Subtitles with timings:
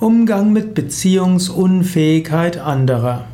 [0.00, 3.24] Umgang mit Beziehungsunfähigkeit anderer.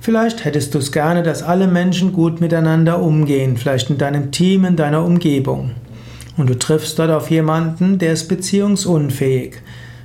[0.00, 4.64] Vielleicht hättest du es gerne, dass alle Menschen gut miteinander umgehen, vielleicht in deinem Team,
[4.64, 5.72] in deiner Umgebung.
[6.38, 9.56] Und du triffst dort auf jemanden, der ist beziehungsunfähig.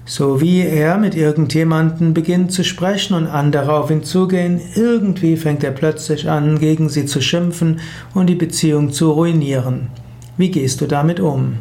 [0.03, 5.63] So wie er mit irgendjemanden beginnt zu sprechen und andere auf ihn zugehen, irgendwie fängt
[5.63, 7.79] er plötzlich an, gegen sie zu schimpfen
[8.13, 9.87] und die Beziehung zu ruinieren.
[10.35, 11.59] Wie gehst du damit um?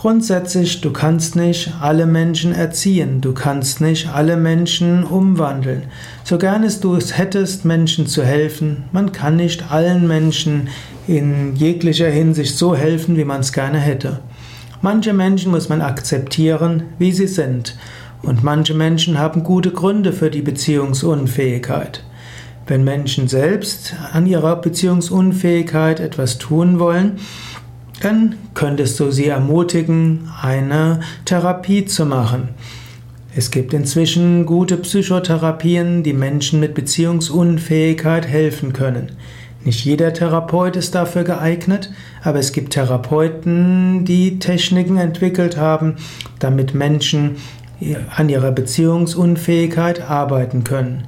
[0.00, 5.82] Grundsätzlich, du kannst nicht alle Menschen erziehen, du kannst nicht alle Menschen umwandeln.
[6.24, 10.68] So gern es du es hättest, Menschen zu helfen, man kann nicht allen Menschen
[11.06, 14.20] in jeglicher Hinsicht so helfen, wie man es gerne hätte.
[14.80, 17.76] Manche Menschen muss man akzeptieren, wie sie sind,
[18.22, 22.04] und manche Menschen haben gute Gründe für die Beziehungsunfähigkeit.
[22.66, 27.18] Wenn Menschen selbst an ihrer Beziehungsunfähigkeit etwas tun wollen,
[28.00, 32.48] dann könntest du sie ermutigen, eine Therapie zu machen.
[33.36, 39.12] Es gibt inzwischen gute Psychotherapien, die Menschen mit Beziehungsunfähigkeit helfen können.
[39.62, 41.92] Nicht jeder Therapeut ist dafür geeignet,
[42.24, 45.96] aber es gibt Therapeuten, die Techniken entwickelt haben,
[46.38, 47.36] damit Menschen
[48.14, 51.04] an ihrer Beziehungsunfähigkeit arbeiten können.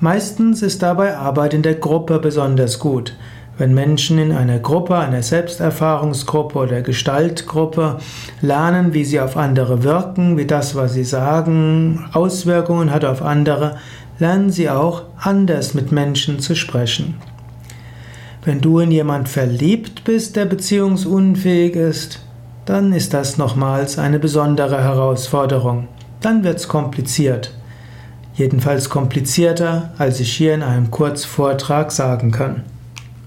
[0.00, 3.14] Meistens ist dabei Arbeit in der Gruppe besonders gut.
[3.62, 7.98] Wenn Menschen in einer Gruppe, einer Selbsterfahrungsgruppe oder Gestaltgruppe
[8.40, 13.76] lernen, wie sie auf andere wirken, wie das, was sie sagen, Auswirkungen hat auf andere,
[14.18, 17.18] lernen sie auch anders mit Menschen zu sprechen.
[18.44, 22.18] Wenn du in jemand verliebt bist, der beziehungsunfähig ist,
[22.64, 25.86] dann ist das nochmals eine besondere Herausforderung.
[26.20, 27.54] Dann wird es kompliziert.
[28.34, 32.64] Jedenfalls komplizierter, als ich hier in einem Kurzvortrag sagen kann.